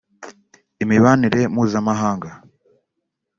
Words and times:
imibanire 0.83 1.41
mpuzamahanga 1.53 2.29